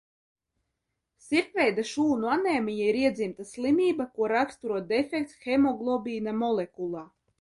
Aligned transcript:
Sirpjveida 1.25 1.83
šūnu 1.89 2.31
anēmija 2.35 2.87
ir 2.93 2.99
iedzimta 3.01 3.47
slimība, 3.51 4.07
ko 4.17 4.31
raksturo 4.33 4.81
defekts 4.93 5.37
hemoglobīna 5.45 6.35
molekulā. 6.43 7.05